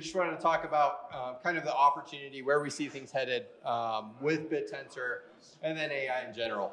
[0.00, 3.46] just wanted to talk about uh, kind of the opportunity, where we see things headed
[3.64, 5.18] um, with BitTensor,
[5.62, 6.72] and then AI in general.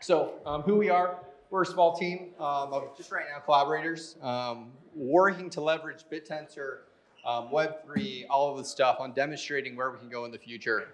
[0.00, 1.18] So, um, who we are,
[1.50, 6.78] we're a small team um, of just right now collaborators um, working to leverage BitTensor,
[7.26, 10.88] um, Web3, all of the stuff on demonstrating where we can go in the future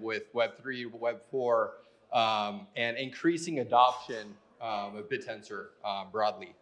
[0.00, 0.90] with Web3,
[1.32, 1.68] Web4,
[2.12, 5.66] um, and increasing adoption of BitTensor
[6.12, 6.54] broadly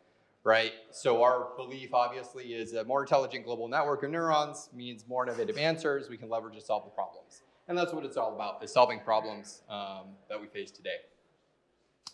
[0.45, 0.73] right?
[0.91, 5.57] So our belief obviously is a more intelligent global network of neurons means more innovative
[5.57, 7.43] answers we can leverage to solve the problems.
[7.69, 10.97] And that's what it's all about, is solving problems um, that we face today.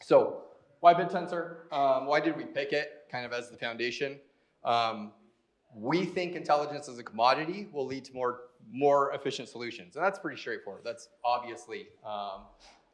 [0.02, 0.42] So
[0.80, 1.72] why BitTensor?
[1.72, 4.18] Um, why did we pick it kind of as the foundation?
[4.64, 5.12] Um,
[5.74, 9.96] we think intelligence as a commodity will lead to more, more efficient solutions.
[9.96, 10.82] And that's pretty straightforward.
[10.84, 12.42] That's obviously, um,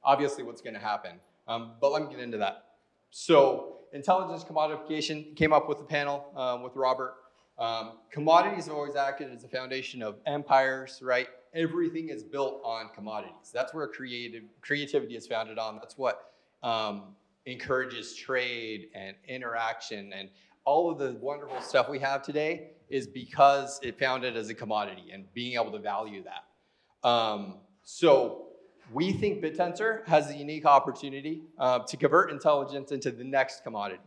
[0.02, 1.18] obviously what's gonna happen.
[1.46, 2.64] Um, but let me get into that.
[3.10, 7.14] So intelligence commodification came up with the panel um, with Robert.
[7.58, 11.28] Um, commodities have always acted as the foundation of empires, right?
[11.54, 13.52] Everything is built on commodities.
[13.52, 15.76] That's where creative creativity is founded on.
[15.76, 16.32] That's what
[16.64, 17.14] um,
[17.46, 20.28] encourages trade and interaction and
[20.64, 25.10] all of the wonderful stuff we have today is because it founded as a commodity
[25.12, 27.08] and being able to value that.
[27.08, 28.43] Um, so
[28.92, 34.02] we think BitTensor has a unique opportunity uh, to convert intelligence into the next commodity.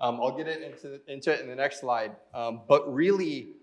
[0.00, 2.16] Um, I'll get it into, into it in the next slide.
[2.34, 3.54] Um, but really,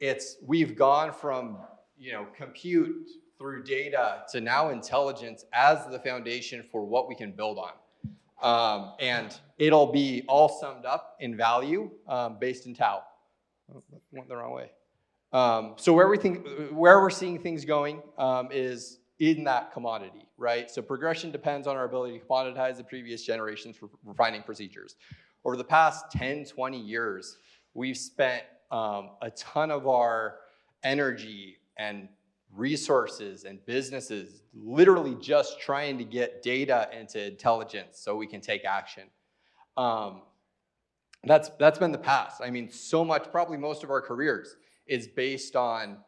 [0.00, 1.58] it's we've gone from
[1.98, 7.32] you know compute through data to now intelligence as the foundation for what we can
[7.32, 7.72] build on.
[8.40, 13.02] Um, and it'll be all summed up in value um, based in tau.
[13.74, 14.70] Oh, went the wrong way.
[15.32, 20.28] Um, so where we think, where we're seeing things going um, is in that commodity,
[20.36, 20.70] right?
[20.70, 24.96] So progression depends on our ability to commoditize the previous generations for refining procedures.
[25.44, 27.38] Over the past 10, 20 years,
[27.74, 30.36] we've spent um, a ton of our
[30.84, 32.08] energy and
[32.54, 38.64] resources and businesses literally just trying to get data into intelligence so we can take
[38.64, 39.04] action.
[39.76, 40.22] Um,
[41.24, 42.40] that's, that's been the past.
[42.42, 45.98] I mean, so much, probably most of our careers is based on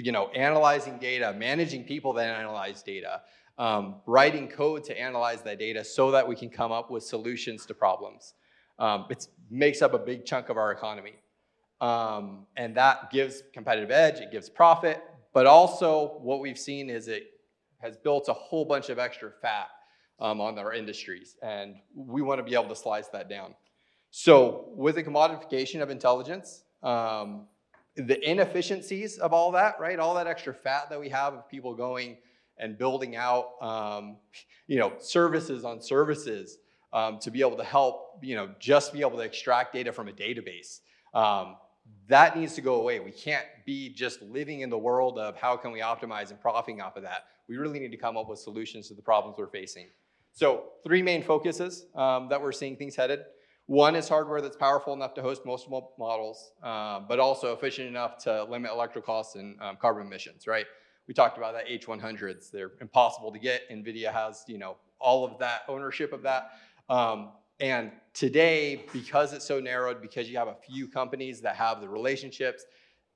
[0.00, 3.22] you know, analyzing data, managing people that analyze data,
[3.58, 7.66] um, writing code to analyze that data so that we can come up with solutions
[7.66, 8.34] to problems.
[8.78, 11.14] Um, it makes up a big chunk of our economy.
[11.80, 15.02] Um, and that gives competitive edge, it gives profit,
[15.32, 17.24] but also what we've seen is it
[17.78, 19.68] has built a whole bunch of extra fat
[20.18, 23.54] um, on our industries, and we want to be able to slice that down.
[24.10, 27.46] So with the commodification of intelligence, um,
[28.06, 29.98] the inefficiencies of all that, right?
[29.98, 32.18] All that extra fat that we have of people going
[32.58, 34.16] and building out, um,
[34.66, 36.58] you know, services on services
[36.92, 40.08] um, to be able to help, you know, just be able to extract data from
[40.08, 40.80] a database.
[41.14, 41.56] Um,
[42.08, 43.00] that needs to go away.
[43.00, 46.80] We can't be just living in the world of how can we optimize and profiting
[46.80, 47.26] off of that.
[47.48, 49.88] We really need to come up with solutions to the problems we're facing.
[50.32, 53.24] So three main focuses um, that we're seeing things headed.
[53.70, 58.18] One is hardware that's powerful enough to host most models, uh, but also efficient enough
[58.24, 60.66] to limit electrical costs and um, carbon emissions, right?
[61.06, 62.50] We talked about that H100s.
[62.50, 63.70] They're impossible to get.
[63.70, 66.50] NVIDIA has, you know, all of that ownership of that.
[66.88, 71.80] Um, and today, because it's so narrowed, because you have a few companies that have
[71.80, 72.64] the relationships,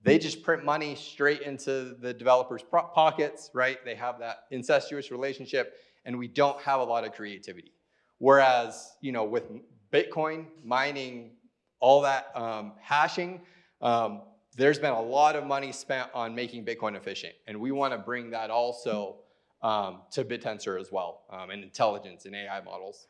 [0.05, 3.85] they just print money straight into the developers' pockets, right?
[3.85, 7.73] They have that incestuous relationship, and we don't have a lot of creativity.
[8.19, 9.51] Whereas, you know, with
[9.95, 11.31] Bitcoin, mining,
[11.79, 13.41] all that um, hashing,
[13.81, 14.23] um,
[14.57, 17.33] there's been a lot of money spent on making Bitcoin efficient.
[17.47, 19.19] And we want to bring that also
[19.63, 23.07] um, to BitTensor as well, um, and intelligence and AI models.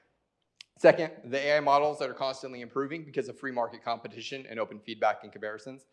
[0.79, 4.79] Second, the AI models that are constantly improving because of free market competition and open
[4.79, 5.87] feedback and comparisons.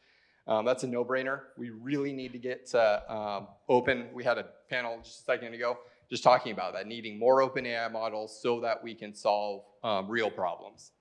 [0.47, 1.39] Um, that's a no-brainer.
[1.55, 4.07] We really need to get to um, open.
[4.13, 5.77] We had a panel just a second ago
[6.11, 10.09] just talking about that, needing more open AI models so that we can solve um,
[10.09, 10.91] real problems.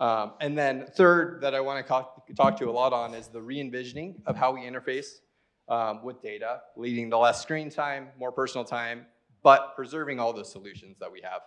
[0.00, 3.42] Um, and then third that I want to talk to a lot on is the
[3.42, 5.20] re-envisioning of how we interface
[5.68, 9.04] um, with data, leading to less screen time, more personal time,
[9.42, 11.42] but preserving all the solutions that we have.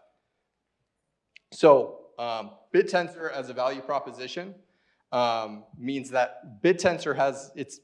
[1.52, 4.54] So um, BitTensor as a value proposition
[5.12, 7.80] um, means that BitTensor has its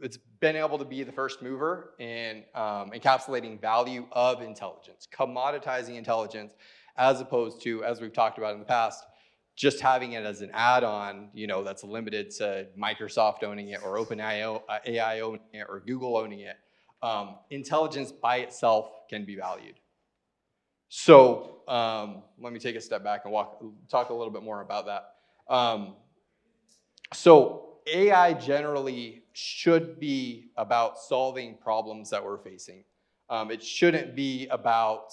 [0.00, 5.96] it's been able to be the first mover in um, encapsulating value of intelligence, commoditizing
[5.96, 6.54] intelligence,
[6.96, 9.04] as opposed to, as we've talked about in the past,
[9.54, 13.98] just having it as an add-on, you know, that's limited to Microsoft owning it or
[13.98, 16.56] OpenAI AI owning it or Google owning it.
[17.02, 19.74] Um, intelligence by itself can be valued.
[20.88, 24.62] So um, let me take a step back and walk, talk a little bit more
[24.62, 25.54] about that.
[25.54, 25.94] Um,
[27.12, 27.59] so
[27.92, 32.84] AI generally should be about solving problems that we're facing.
[33.28, 35.12] Um, it shouldn't be about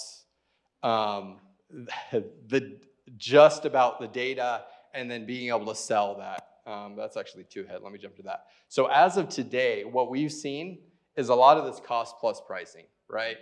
[0.84, 1.38] um,
[2.12, 2.78] the
[3.16, 4.64] just about the data
[4.94, 6.44] and then being able to sell that.
[6.66, 7.82] Um, that's actually two ahead.
[7.82, 8.48] Let me jump to that.
[8.68, 10.80] So as of today, what we've seen
[11.16, 13.38] is a lot of this cost plus pricing, right?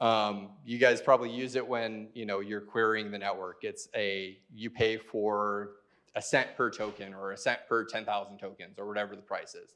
[0.00, 3.58] Um, you guys probably use it when you know you're querying the network.
[3.62, 5.70] It's a you pay for
[6.16, 9.74] a cent per token or a cent per 10,000 tokens or whatever the price is.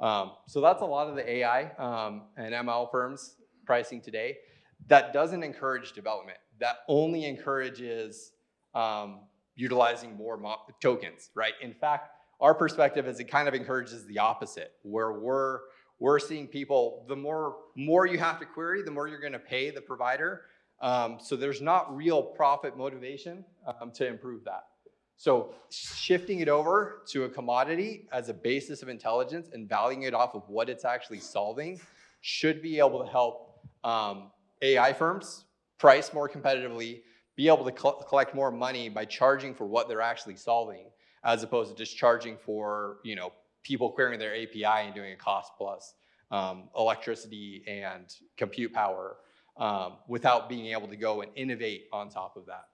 [0.00, 4.38] Um, so that's a lot of the AI um, and ML firms pricing today.
[4.86, 6.38] That doesn't encourage development.
[6.58, 8.32] That only encourages
[8.74, 9.20] um,
[9.56, 10.40] utilizing more
[10.80, 11.52] tokens, right?
[11.60, 15.60] In fact, our perspective is it kind of encourages the opposite, where we're
[15.98, 19.38] we're seeing people the more more you have to query, the more you're going to
[19.38, 20.42] pay the provider.
[20.80, 24.64] Um, so there's not real profit motivation um, to improve that.
[25.20, 30.14] So shifting it over to a commodity as a basis of intelligence and valuing it
[30.14, 31.78] off of what it's actually solving
[32.22, 34.30] should be able to help um,
[34.62, 35.44] AI firms
[35.76, 37.02] price more competitively,
[37.36, 40.86] be able to collect more money by charging for what they're actually solving,
[41.22, 43.30] as opposed to just charging for you know
[43.62, 45.96] people querying their API and doing a cost plus
[46.30, 48.06] um, electricity and
[48.38, 49.18] compute power
[49.58, 52.64] um, without being able to go and innovate on top of that.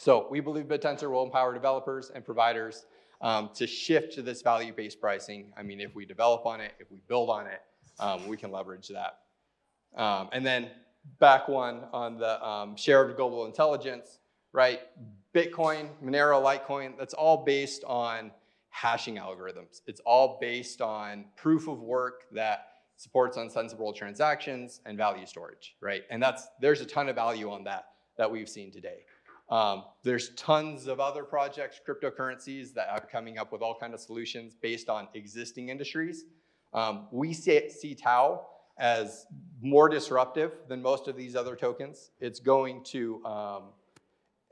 [0.00, 2.86] So we believe BitTensor will empower developers and providers
[3.20, 5.52] um, to shift to this value-based pricing.
[5.58, 7.60] I mean, if we develop on it, if we build on it,
[7.98, 9.18] um, we can leverage that.
[9.94, 10.70] Um, and then
[11.18, 14.20] back one on the um, share of global intelligence,
[14.54, 14.80] right?
[15.34, 18.30] Bitcoin, Monero, Litecoin, that's all based on
[18.70, 19.82] hashing algorithms.
[19.86, 26.04] It's all based on proof of work that supports unsensible transactions and value storage, right?
[26.08, 29.00] And that's there's a ton of value on that that we've seen today.
[29.50, 34.00] Um, there's tons of other projects, cryptocurrencies that are coming up with all kinds of
[34.00, 36.24] solutions based on existing industries.
[36.72, 38.46] Um, we see, see Tau
[38.78, 39.26] as
[39.60, 42.12] more disruptive than most of these other tokens.
[42.20, 43.62] It's going to um,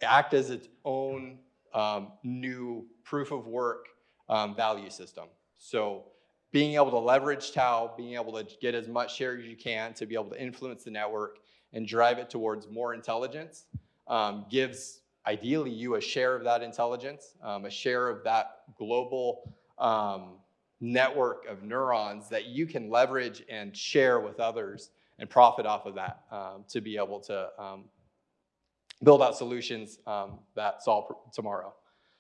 [0.03, 1.39] act as its own
[1.73, 3.87] um, new proof of work
[4.29, 5.27] um, value system.
[5.59, 6.07] So
[6.51, 9.95] being able to leverage Tau, being able to get as much share as you can
[9.95, 11.39] to be able to influence the network
[11.73, 13.67] and drive it towards more intelligence
[14.09, 19.55] um, gives ideally you a share of that intelligence, um, a share of that global
[19.79, 20.39] um,
[20.81, 25.95] network of neurons that you can leverage and share with others and profit off of
[25.95, 27.85] that um, to be able to um,
[29.03, 31.75] build out solutions um, that solve tomorrow.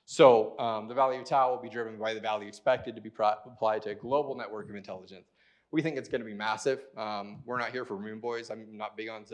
[0.04, 3.10] So um, the value of tau will be driven by the value expected to be
[3.46, 5.28] applied to a global network of intelligence.
[5.70, 6.80] We think it's going to be massive.
[6.96, 8.50] Um, we're not here for moon boys.
[8.50, 9.26] I'm not big on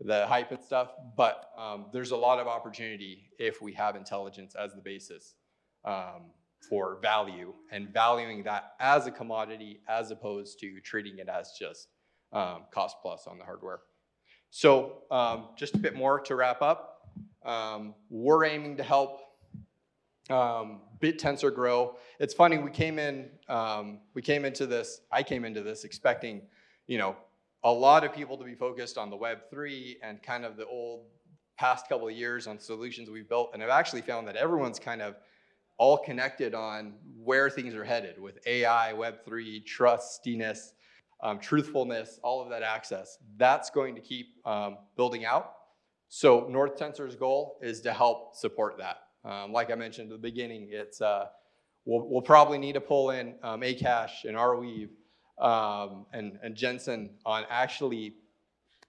[0.00, 4.54] the hype and stuff, but um, there's a lot of opportunity if we have intelligence
[4.54, 5.34] as the basis
[5.84, 6.30] um,
[6.68, 11.88] for value and valuing that as a commodity as opposed to treating it as just
[12.32, 13.80] um, cost plus on the hardware.
[14.50, 17.08] So um, just a bit more to wrap up.
[18.10, 19.20] we're aiming to help
[20.30, 21.96] um, BitTensor grow.
[22.18, 26.42] It's funny, we came in, um, we came into this, I came into this expecting,
[26.86, 27.16] you know,
[27.64, 31.06] a lot of people to be focused on the Web3 and kind of the old
[31.58, 33.50] past couple of years on solutions we've built.
[33.54, 35.14] And I've actually found that everyone's kind of
[35.78, 40.72] all connected on where things are headed with AI, Web3, trustiness,
[41.22, 43.18] um, truthfulness, all of that access.
[43.38, 45.52] That's going to keep um, building out.
[46.08, 48.98] So North Tensor's goal is to help support that.
[49.28, 51.26] Um, like I mentioned at the beginning, it's uh,
[51.86, 54.90] we'll, we'll, probably need to pull in um, Akash and Arweave
[55.38, 58.14] um, and, and Gensyn on actually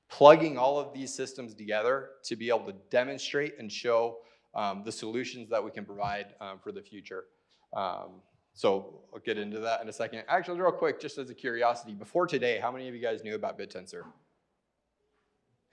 [0.09, 4.17] plugging all of these systems together to be able to demonstrate and show
[4.53, 7.25] um, the solutions that we can provide um, for the future.
[7.73, 8.21] Um,
[8.53, 10.23] so I'll get into that in a second.
[10.29, 13.35] Actually, real quick, just as a curiosity, before today, how many of you guys knew
[13.35, 14.03] about BitTensor?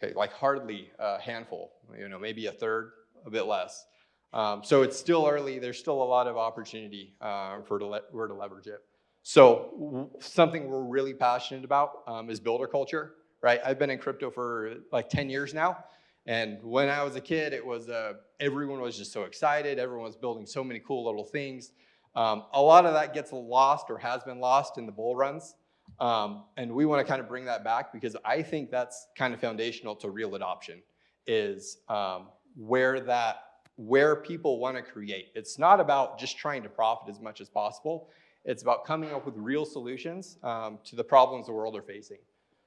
[0.02, 2.90] Okay, like hardly a handful, you know, maybe a third,
[3.24, 3.84] a bit less.
[4.32, 5.60] Um, so it's still early.
[5.60, 8.80] There's still a lot of opportunity uh, for to, le- to leverage it.
[9.22, 13.60] So something we're really passionate about um, is builder culture, right?
[13.64, 15.84] I've been in crypto for like 10 years now.
[16.26, 19.78] And when I was a kid, it was uh, everyone was just so excited.
[19.78, 21.72] Everyone was building so many cool little things.
[22.14, 25.54] Um, a lot of that gets lost or has been lost in the bull runs.
[25.98, 29.32] Um, and we want to kind of bring that back because I think that's kind
[29.34, 30.82] of foundational to real adoption
[31.26, 33.44] is um, where that
[33.76, 35.28] where people want to create.
[35.34, 38.10] It's not about just trying to profit as much as possible.
[38.44, 42.18] It's about coming up with real solutions um, to the problems the world are facing.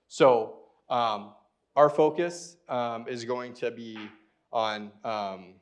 [0.07, 1.33] So um,
[1.75, 3.97] our focus um, is going to be
[4.51, 5.55] on um,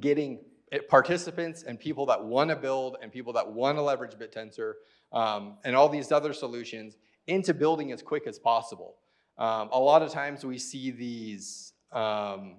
[0.00, 0.40] getting
[0.88, 4.74] participants and people that want to build and people that want to leverage BitTensor
[5.12, 6.96] um, and all these other solutions
[7.26, 8.96] into building as quick as possible.
[9.38, 12.56] A lot of times we see these um,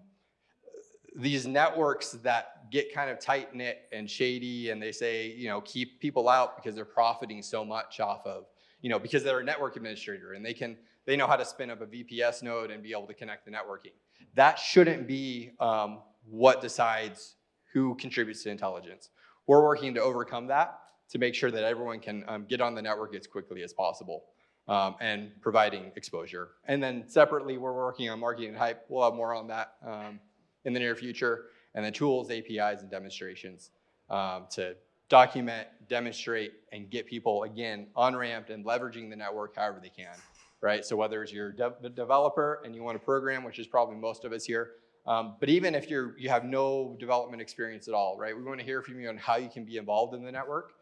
[1.16, 5.62] these networks that get kind of tight knit and shady, and they say you know
[5.62, 8.46] keep people out because they're profiting so much off of
[8.82, 11.72] you know because they're a network administrator and they can they know how to spin
[11.72, 13.94] up a VPS node and be able to connect the networking.
[14.36, 17.36] That shouldn't be um, what decides
[17.74, 19.10] who contributes to intelligence.
[19.48, 22.82] We're working to overcome that to make sure that everyone can um, get on the
[22.82, 24.25] network as quickly as possible
[24.68, 26.50] um, and providing exposure.
[26.66, 28.86] And then separately, we're working on marketing hype.
[28.88, 30.20] We'll have more on that um,
[30.66, 31.46] in the near future.
[31.75, 33.72] And the tools, APIs, and demonstrations
[34.10, 34.75] um, to
[35.08, 40.16] document, demonstrate, and get people, again, on-ramped and leveraging the network however they can,
[40.62, 40.86] right?
[40.86, 44.25] So whether it's your dev- developer and you want to program, which is probably most
[44.25, 44.72] of us here,
[45.06, 48.36] um, but even if you're, you have no development experience at all, right?
[48.36, 50.74] We want to hear from you on how you can be involved in the network.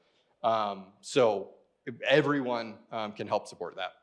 [0.44, 1.52] Um, so
[2.06, 3.94] everyone um, can help support that.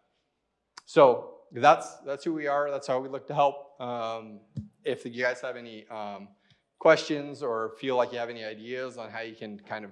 [0.86, 2.70] So that's that's who we are.
[2.70, 3.80] That's how we look to help.
[4.84, 6.28] If you guys have any um,
[6.78, 9.90] questions or feel like you have any ideas on how you can kind of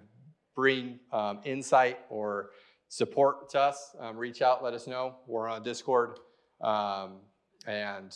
[0.55, 2.51] bring um, insight or
[2.89, 4.63] support to us, um, reach out.
[4.63, 5.17] Let us know.
[5.27, 6.19] We're on Discord.
[6.61, 7.21] Um,
[7.67, 8.15] and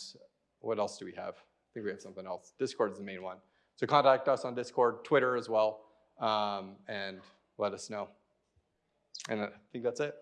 [0.59, 1.33] what else do we have?
[1.35, 2.53] I think we have something else.
[2.59, 3.37] Discord is the main one.
[3.75, 5.81] So contact us on Discord, Twitter as well,
[6.19, 7.19] um, and
[7.57, 8.09] let us know.
[9.29, 10.15] And I think that's it.